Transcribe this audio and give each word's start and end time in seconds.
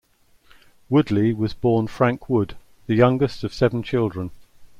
Woodley 0.89 1.31
was 1.31 1.53
born 1.53 1.85
Frank 1.85 2.27
Wood, 2.27 2.55
the 2.87 2.95
youngest 2.95 3.43
of 3.43 3.53
seven 3.53 3.83
children. 3.83 4.31